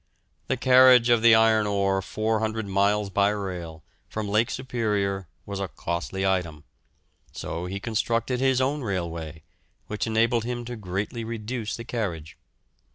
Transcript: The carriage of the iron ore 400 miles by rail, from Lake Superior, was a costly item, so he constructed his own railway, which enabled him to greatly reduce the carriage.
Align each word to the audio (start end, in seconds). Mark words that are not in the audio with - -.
The 0.47 0.57
carriage 0.57 1.09
of 1.09 1.21
the 1.21 1.35
iron 1.35 1.67
ore 1.67 2.01
400 2.01 2.65
miles 2.65 3.11
by 3.11 3.29
rail, 3.29 3.83
from 4.09 4.27
Lake 4.27 4.49
Superior, 4.49 5.27
was 5.45 5.59
a 5.59 5.67
costly 5.67 6.25
item, 6.25 6.63
so 7.31 7.67
he 7.67 7.79
constructed 7.79 8.39
his 8.39 8.59
own 8.59 8.81
railway, 8.81 9.43
which 9.85 10.07
enabled 10.07 10.43
him 10.43 10.65
to 10.65 10.75
greatly 10.75 11.23
reduce 11.23 11.75
the 11.77 11.83
carriage. 11.85 12.35